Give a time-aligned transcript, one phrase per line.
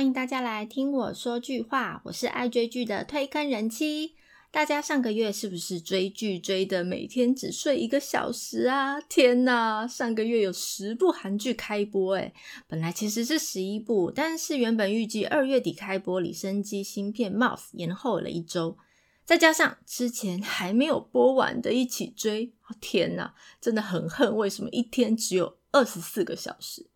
[0.00, 2.00] 欢迎大家来听我说句话。
[2.06, 4.14] 我是爱追剧的推坑人妻。
[4.50, 8.98] 大家上个月是不是追剧追的每天只睡一个小时啊？
[9.02, 9.86] 天哪！
[9.86, 12.32] 上个月有十部韩剧开播，诶
[12.66, 18.78] 本来其实是十一部，但是原本预计二月底开播李生基新片《Mouse》延后了一周，
[19.26, 23.34] 再加上之前还没有播完的一起追，天哪！
[23.60, 26.86] 真的很恨，为什么一天只有二十四个小时？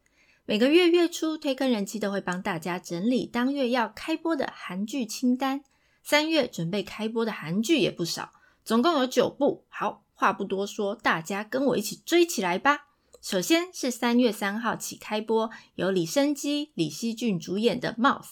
[0.47, 5.65] 每个月月初推坑人气都会帮大家整理当月要开播的韩剧清单。
[6.03, 8.31] 三月准备开播的韩剧也不少，
[8.63, 9.65] 总共有九部。
[9.71, 12.89] 好，话不多说，大家跟我一起追起来吧。
[13.23, 18.23] 首先是三月三号起开播，由李生基、李熙俊主演的《Mouse》，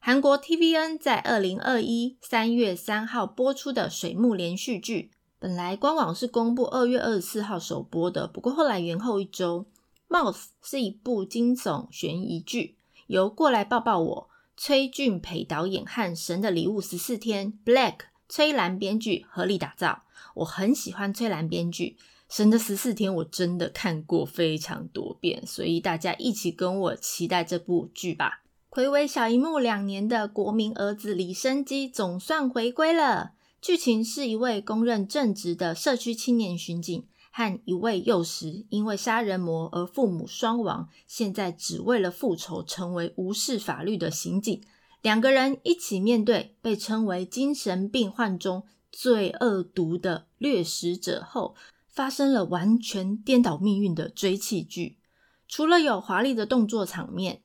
[0.00, 5.12] 韩国 TVN 在二零二一三月三号播出的水幕连续剧。
[5.38, 9.60] 本来官网是公布二月二十四号首播的，不过后来延后一周。
[10.08, 12.76] 《Mouse》是一部惊悚悬疑剧，
[13.08, 17.96] 由过来抱抱我崔俊培导演和《神的礼物十四天》Black
[18.26, 20.04] 崔兰编剧合力打造。
[20.36, 21.96] 我很喜欢崔兰编剧，
[22.34, 28.42] 《神的十四天》我真的看过非常多遍，所以大家一起跟我期待这部剧吧。
[28.70, 33.32] 暌违小荧幕两年的国民儿子李生基总算回归了。
[33.60, 37.04] 剧情是一位公认正直的社区青年巡警。
[37.38, 44.60] 和一位幼时因为杀人魔而父母双亡，现在只为了复仇成为无视法律的刑警，
[45.02, 51.54] 两个人一起面对被称为精神病患中最恶毒的掠食者后，
[51.86, 54.98] 发生了完全颠倒命运的追气剧。
[55.46, 57.42] 除了有华丽的动作场面，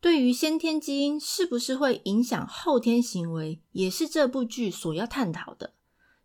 [0.00, 5.74] 对于先天基因是不是会影响后天行为，也是这部剧所要探讨的。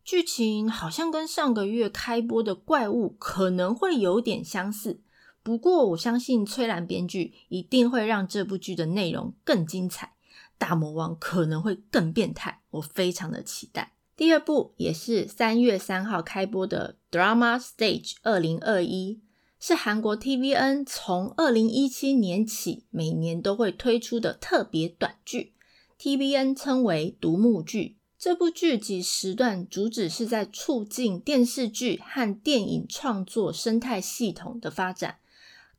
[0.04, 5.02] 剧情好像跟上个月开播的怪物可能会有点相似，
[5.44, 10.14] 不过我相信崔兰编剧一定会让这部剧的内容更精彩，
[10.58, 13.94] 大魔王可能会更变态，我非常的期待。
[14.18, 19.16] 第二部也是三月三号开播的《Drama Stage 二零二一》，
[19.60, 25.54] 是韩国 TVN 从二零一七年起每年都会推出的特别短剧
[26.00, 27.98] ，TVN 称为独幕剧。
[28.22, 35.18] 这部剧集时段主旨是在促进电视剧和电影创作生态系统的发展，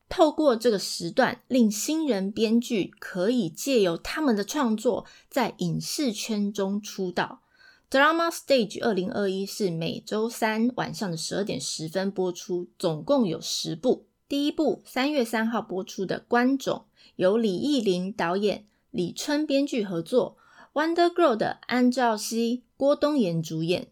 [0.09, 7.43] 透过这个时段，令新人编剧可以借由他们的创作在影视圈中出道。
[7.89, 14.07] Drama Stage 二零二一是每周三晚上的十二点十分播出，总共有十部。
[14.29, 16.79] 第一部三月三号播出的《观众》，
[17.15, 20.39] 由李艺林导演、李春编剧合作。
[20.75, 23.89] Wonder Girl 的安兆熙、郭东延主演，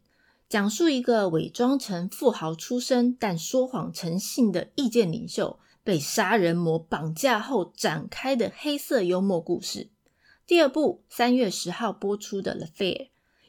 [0.49, 9.91] 讲述一个伪装成富豪出身但说谎成性的意见领袖，被杀人魔绑架后展开的黑色幽默故事。
[10.47, 12.97] 第二部三月十号播出的《The Fair》，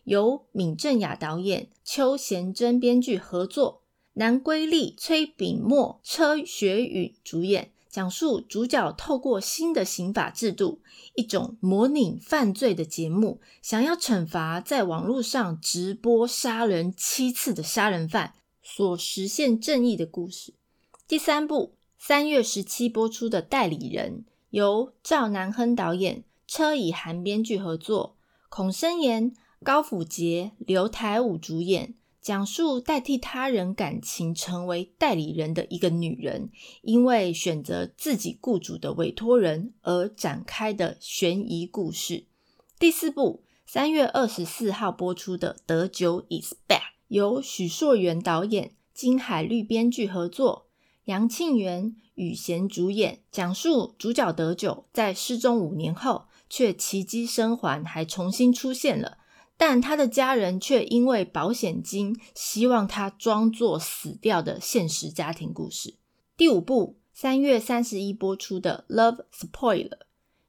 [0.03, 3.83] 由闵正雅导演、邱贤贞编剧合作，
[4.15, 7.71] 南圭丽、崔炳墨、车学允主演。
[7.91, 10.81] 讲述主角透过新的刑法制度，
[11.13, 20.53] 一种模拟犯罪的节目，想要惩罚在网络上直播杀人七次的杀人犯，所实现正义的故事。
[21.05, 28.15] 第三部三月十七播出的《代理人》，由赵南亨导演、车以涵编剧合作，
[28.47, 31.95] 孔生言、高辅杰、刘台武主演。
[32.21, 36.51] 讲述代替他人感情成为代理人的一个女人，
[36.83, 42.25] 因为选择自己雇主的委托人而展开的悬疑故事。
[42.77, 50.67] 第四部三月二十四号播出的《德久 is back》，由许硕元导演、金海绿编剧合作，
[51.05, 59.17] 杨庆元、宇贤主演，讲述主角德久在失踪五年后却奇迹生还，还重新出现了。
[59.63, 65.97] 但他的家人却因为保险金，希望他装作死掉的现实家庭故事。
[66.35, 69.89] 第五部三月三十一播出的《Love Spoiler》，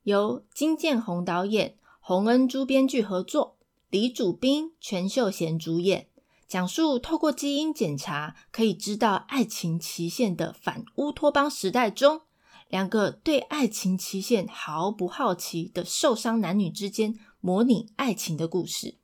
[0.05, 3.59] 由金建宏导演、洪恩珠编剧合作，
[3.91, 6.07] 李主斌、全秀贤主演，
[6.49, 12.23] 讲述透过基因检查可以知道爱情期限的反乌托邦时代中，
[12.71, 18.97] 两个对爱情期限毫不好奇的受伤男女之间模拟爱情的故事。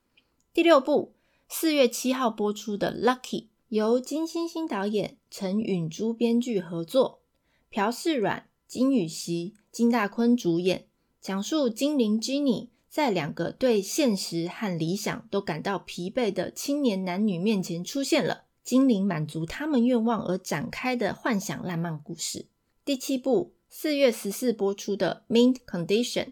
[0.59, 1.15] 第六部
[1.49, 7.21] 四月七号播出的《Lucky》，由金星星导演、陈允珠编剧合作，
[7.71, 10.87] 朴世软、金宇熙、金大坤主演，
[11.21, 22.47] 讲述精灵 Jenny 在两个对现实和理想都感到疲惫的青年男女面前出现了精灵满足他们愿望而展开的幻想浪漫故事。
[22.85, 26.25] 第七部四月十四播出的《Mint Condition》。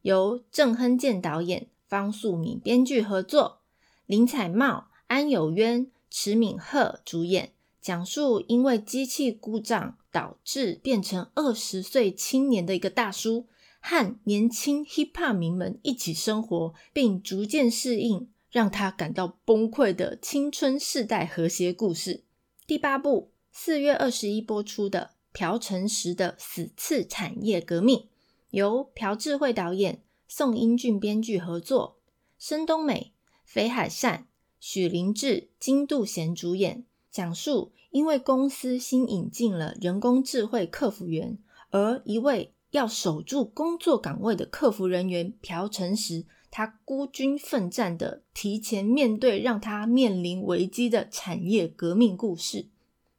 [0.00, 3.60] 由郑亨健导演、方素敏编剧合作，
[4.06, 13.46] 林采茂、安有渊、池敏赫主演，讲述因为机器故障导致变成二十岁青年的一个大叔，
[13.80, 22.24] 和年轻 hiphop 名们一起生活，并逐渐适应，让他感到崩溃的青春世代和谐故事。
[22.66, 28.08] 第八部四月二十一播出的朴成实的死刺产业革命。
[28.50, 31.96] 由朴智慧导演、宋英俊编剧合作，
[32.38, 33.13] 申东美、
[33.44, 34.26] 肥海善、
[34.58, 41.38] 许灵志、金度贤主演，讲述因为公司新引进了人工智慧客服员，
[41.70, 52.66] 而一位要守住工作岗位的客服人员朴成时，他孤军奋战的提前面对让他面临危机的产业革命故事。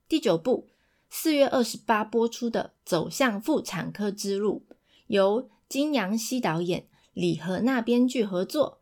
[0.10, 0.68] 第九部
[1.10, 4.64] 四月二十八播出的《走向妇产科之路》。
[5.08, 8.80] 由金阳熙导演、李和娜编剧合作，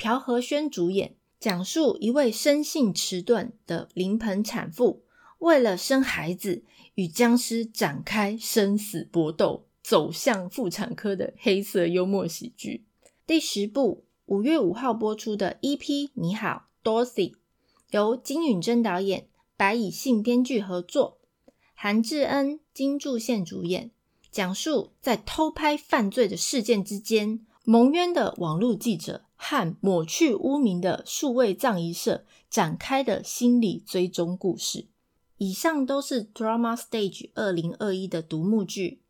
[0.00, 5.02] 朴和轩主演，讲述一位生性迟钝的临盆产妇，
[5.40, 6.64] 为了生孩子
[6.94, 12.86] 与僵尸展开生死搏斗，走向妇产科的黑色幽默喜剧。
[13.26, 16.12] 第十部五月五号播出的《E.P.
[16.14, 17.32] 你好，Dorothy》，
[17.90, 21.18] 由金允珍导演、白以信编剧合作，
[21.74, 23.90] 韩智恩、金柱宪主演。
[24.32, 34.88] 讲述在偷拍犯罪的事件之间，蒙冤的网络记者和抹去污名的数位葬仪社展开的心理追踪故事。
[35.36, 39.02] 以上都是 Drama Stage 二零二一的独幕剧。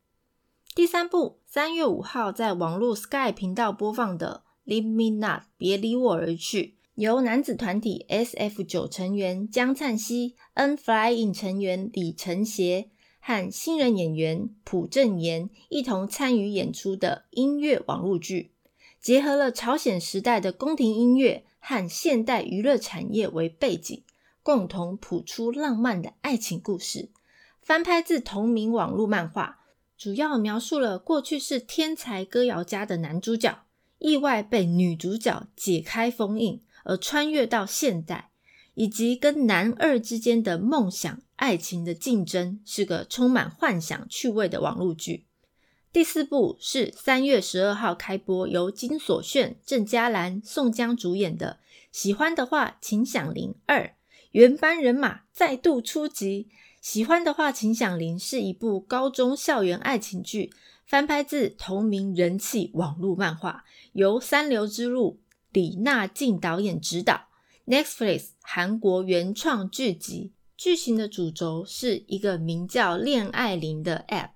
[0.75, 12.91] 第三部三月五号在网络 Sky 频道播放的《Leave Me Not》，别离我而去，由男子团体 S.F 九成员江灿熙、N Flying 成员李承协。
[13.21, 18.53] 和新人演员朴正妍一同参与演出的音乐网络剧，
[19.01, 24.03] 结合了朝鲜时代的宫廷音乐和现代娱乐产业为背景，
[24.43, 27.11] 共同谱出浪漫的爱情故事。
[27.61, 29.61] 翻拍自同名网络漫画，
[29.97, 33.65] 主要描述了过去是天才歌谣家的男主角，
[33.99, 38.30] 意外被女主角解开封印，而穿越到现代。
[38.81, 45.27] 以及跟男二之间的梦想、爱情的竞争，是个充满幻想趣味的网络剧。
[45.93, 51.59] 第四部是三月十二号开播，由金所炫、郑嘉兰、宋江主演的
[51.93, 53.85] 《喜欢的话请响铃二》，
[54.31, 56.49] 原班人马再度出击。
[56.81, 60.51] 《喜欢的话请响铃》是一部高中校园爱情剧，
[60.87, 63.63] 翻拍自同名人气网络漫画，
[63.93, 65.21] 由三流之路
[65.53, 67.27] 李娜静导演执导。
[67.71, 74.31] Netflix 韩国原创剧集，剧情的主轴是一个名叫“恋爱铃”的 App。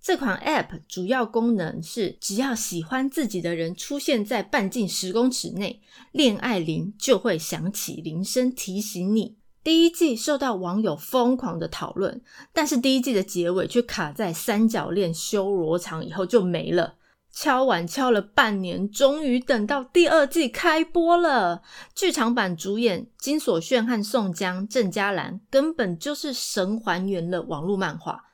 [0.00, 5.82] 这款 App 主要功能是，只要喜欢自己的人出现在半径十公尺内，
[6.12, 9.36] 恋爱铃就会响起铃声提醒你。
[9.62, 16.94] 第一季受到网友疯狂的讨论，但是第一季的结尾却卡在三角恋修罗场以后就没了。
[17.32, 21.62] 敲碗敲了半年，终于等到第二季开播了。
[21.94, 28.24] 剧场版主演金所炫和宋江、郑嘉兰根本就是神还原了网络漫画，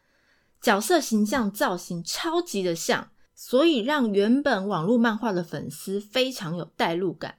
[0.61, 7.37] 角色形象造型超级的像，所以让原本网络漫画的粉丝非常有代入感。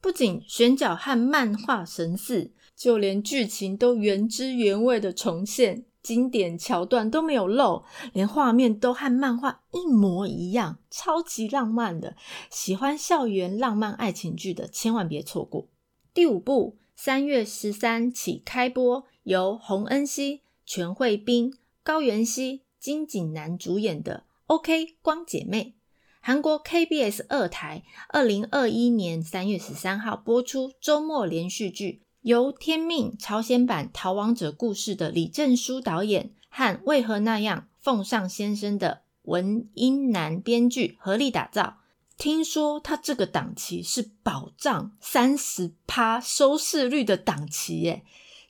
[0.00, 5.84] 不仅选角和漫画神似，就连剧情都原汁原味的重现。
[6.04, 7.82] 经典桥段都没有漏，
[8.12, 12.14] 连画面都和漫画一模一样，超级浪漫的。
[12.50, 15.66] 喜欢校园浪漫爱情剧的，千万别错过。
[16.12, 25.74] 第五部三月十三起开播，由洪恩熙、全慧彬、高原熙、金景南主演的《OK 光姐妹》，
[26.20, 32.03] 韩国 KBS 二台，二零二一年三月十三号播出周末连续剧。
[32.24, 41.80] 由《天命》朝鲜版《逃亡者》故事的李正书导演和为何那样奉上先生的文英南编剧合力打造。
[42.16, 48.02] 听说他这个档期是保障三十趴收视率的档期耶。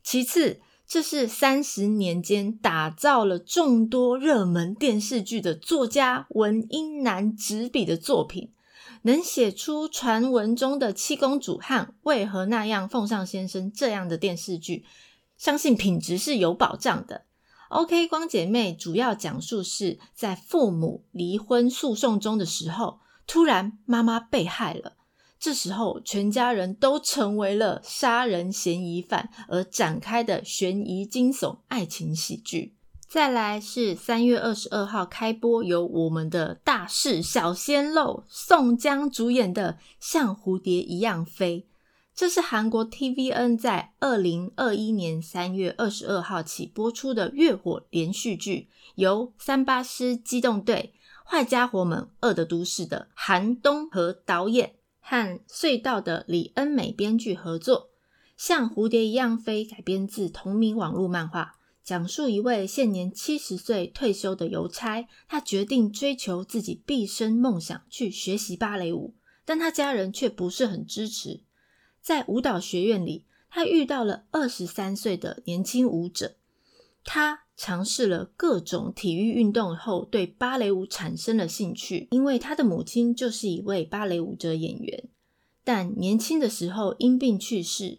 [0.04, 8.52] 其次，这是三十年间打造了众多热门电视剧的作家文英南执笔的作品。
[9.06, 14.86] 能写出传闻中的七公主和为何那样奉上先生这样的电视剧，
[15.36, 17.26] 相信品质是有保障的。
[17.68, 24.96] OK，光姐妹主要讲述是在父母离婚诉讼中的时候，突然妈妈被害了，
[25.38, 32.73] 这时候全家人都成为了杀人嫌疑犯而展开的悬疑惊悚爱情喜剧。
[33.14, 41.60] 再来是三月二十二号开播，由我们的大势小鲜肉宋江主演的《像蝴蝶一样飞》，
[42.12, 50.92] 这是韩国 TVN 在二零二一年三月二十二号起播出的月火连续剧，由三八师机动队、
[51.24, 57.78] 坏家伙们、恶的都市的韩东和导演和隧道的李恩美编剧合作，
[58.36, 61.60] 《像蝴蝶一样飞》改编自同名网络漫画。
[61.84, 69.12] 讲述一位现年七十岁退休的邮差，他决定追求自己毕生梦想，去学习芭蕾舞，
[69.44, 71.42] 但他家人却不是很支持。
[72.00, 76.36] 在舞蹈学院里，他遇到了二十三岁的年轻舞者，
[77.04, 85.04] 他尝试了各种体育运动后，对芭蕾舞产生了兴趣，因为他的母亲就是一位芭蕾舞者演员，
[85.62, 87.98] 但年轻的时候因病去世。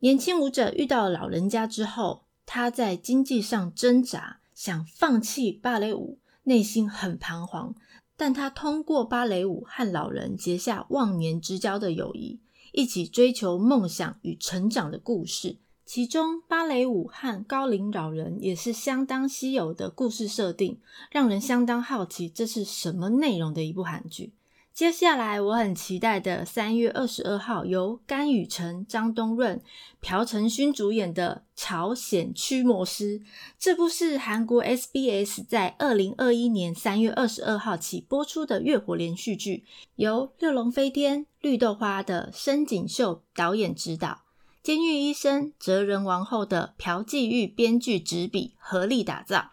[0.00, 2.21] 年轻舞者遇到老人家之后。
[2.44, 7.74] 他在经济上挣扎，想放弃芭蕾舞，内心很彷徨。
[8.16, 12.40] 但他通过芭蕾舞和老人结下忘年之交的友谊，
[12.72, 15.56] 一起追求梦想与成长的故事。
[15.84, 20.78] 其中，芭蕾舞和高龄老人也是相当稀有的故事设定，
[21.10, 24.32] 让人相当好奇这是什么内容的一部韩剧。
[24.74, 29.62] 接下来我很期待的三月二十二号由甘雨辰、张东润、
[30.00, 33.20] 朴成勋主演的《朝鲜驱魔师》，
[33.58, 39.64] 这部是韩国 SBS 在二零二一年三月二十二号起播出的月火连续剧，
[39.96, 44.22] 由六龙飞天、绿豆花的申景秀导演指导，
[44.62, 49.50] 监狱医生、哲人王后的朴继玉编剧执笔，合力打造。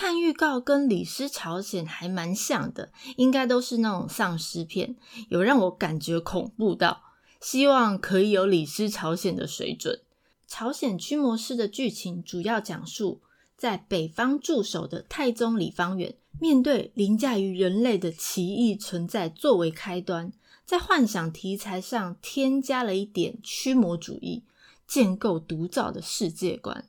[0.00, 4.94] 看预告跟《李尸朝鲜》还蛮像的，应该都是那种丧尸片，
[5.28, 7.02] 有让我感觉恐怖到。
[7.40, 10.00] 希望可以有《李尸朝鲜》的水准。
[10.46, 13.22] 朝鲜驱魔师的剧情主要讲述，
[13.56, 20.32] 在北方驻守的太宗李方远，面对凌驾于人类的奇异存在作为开端，
[20.64, 24.44] 在幻想题材上添加了一点驱魔主义，
[24.86, 26.84] 建构独造的世界观。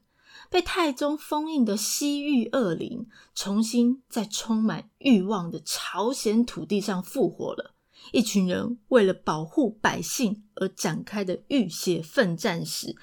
[0.49, 7.75] 被太宗封印的西域恶灵，重新在充满欲望的朝鲜土地上复活了。
[8.11, 12.95] 一群人为了保护百姓而展开的浴血奋战史。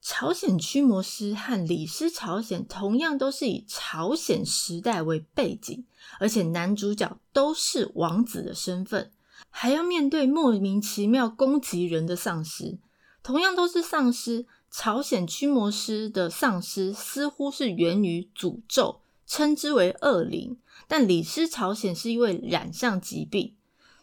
[0.00, 5.84] 朝鲜驱魔师和李斯朝鲜同样都是以朝鲜时代为背景，
[6.20, 9.10] 而且男主角都是王子的身份，
[9.50, 12.78] 还要面对莫名其妙攻击人的丧尸，
[13.24, 14.46] 同样都是丧尸。
[14.78, 20.58] 朝鲜驱魔师的丧尸似乎是源于诅咒，称之为恶灵。
[20.86, 23.54] 但李斯朝鲜是一位染上疾病。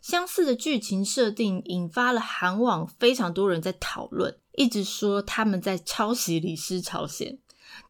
[0.01, 7.37] 相似的剧情设定引发了韩网非常多人在讨论，一直说他们在抄袭李斯朝鲜。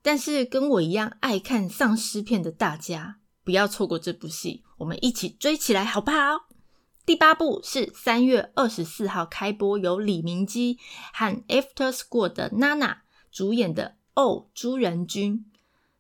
[0.02, 6.50] 但是跟我一样爱看丧尸片的大家，不要错过这部戏，我们一起追起来，好不好？
[7.06, 10.80] 第八部是三月二十四号开播，由李明基
[11.14, 15.40] 和 After School 的娜娜主演的《哦，朱仁君》。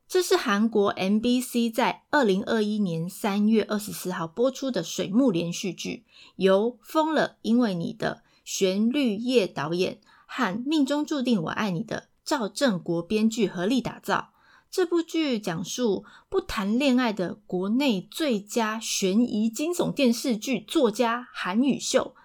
[0.07, 6.05] 这是韩国 MBC 在二零二一年三月二十四号播出的水幕连续剧，
[6.37, 14.32] 由疯了因为你的旋律叶导演和命中注定我爱你的赵正国编剧合力打造。
[14.73, 22.15] 这部剧讲述不谈恋爱的国内最佳悬疑惊悚电视剧作家韩宇秀，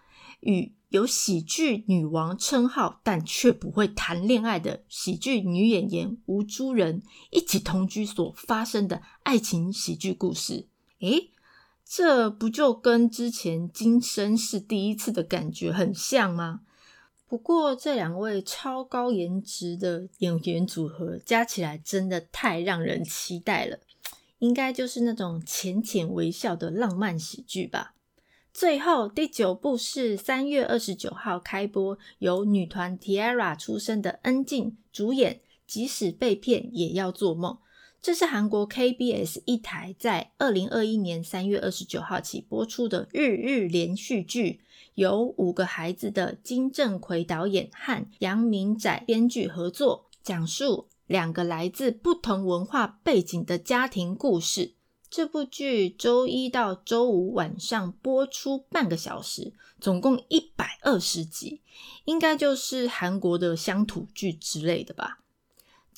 [0.41, 10.69] 与有喜剧女王称号但却不会谈恋爱的喜剧女演员吴珠人一起同居所发生的爱情喜剧故事。
[11.01, 11.31] 诶，
[11.85, 16.63] 这不就跟之前今生是第一次的感觉很像吗？
[17.29, 23.79] 不过，这两位超高颜值的演员组合加起来真的太让人期待了，
[24.39, 27.95] 应该就是那种浅浅微笑的浪漫喜剧吧。
[28.55, 37.59] 最后，第九部是三月二十九号开播，由女团 Tiara 出身的恩静主演，即使被骗也要做梦。
[38.01, 44.61] 这是韩国 KBS 一台在二零二一年三月二十九号起播出的日日连续剧。
[44.95, 54.75] 由五个孩子的金正奎导演和杨明宰编剧合作，讲述两个来自不同文化背景的家庭故事。
[55.09, 61.61] 这部剧周一到周五晚上播出半个小时，总共一百二十集，
[62.05, 65.21] 应该就是韩国的乡土剧之类的吧。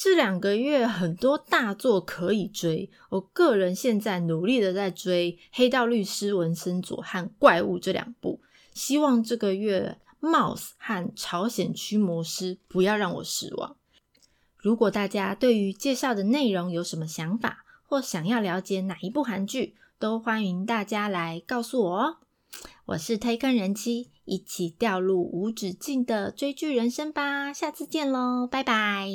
[0.02, 8.40] 这两个月很多大作可以追，我个人现在努力的在追《黑道律师文森佐》和《怪物》这两部。
[8.72, 13.76] 希望这个月《Mouse》和《朝鲜驱魔师》不要让我失望。
[14.56, 22.16] 如果大家对于介绍的内容有什么想法，或想要了解哪一部韩剧，都欢迎大家来告诉我哦。
[22.86, 27.52] 我是推坑人妻，一起掉入无止境的追剧人生吧！
[27.52, 29.06] 下次见喽，拜拜。